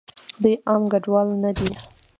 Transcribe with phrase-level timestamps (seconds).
[0.41, 1.69] دوئ عام کډوال نه دي.